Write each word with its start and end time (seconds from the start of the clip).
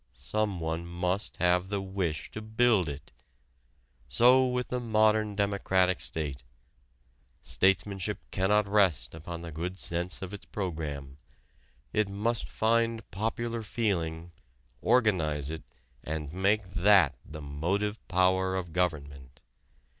Someone 0.13 0.83
must 0.87 1.37
have 1.37 1.67
the 1.69 1.79
wish 1.79 2.31
to 2.31 2.41
build 2.41 2.89
it. 2.89 3.11
So 4.07 4.47
with 4.47 4.69
the 4.69 4.79
modern 4.79 5.35
democratic 5.35 6.01
state. 6.01 6.43
Statesmanship 7.43 8.17
cannot 8.31 8.67
rest 8.67 9.13
upon 9.13 9.43
the 9.43 9.51
good 9.51 9.77
sense 9.77 10.23
of 10.23 10.33
its 10.33 10.45
program. 10.45 11.19
It 11.93 12.09
must 12.09 12.49
find 12.49 13.07
popular 13.11 13.61
feeling, 13.61 14.31
organize 14.81 15.51
it, 15.51 15.61
and 16.03 16.33
make 16.33 16.63
that 16.71 17.19
the 17.23 17.43
motive 17.43 17.99
power 18.07 18.55
of 18.55 18.73
government. 18.73 19.39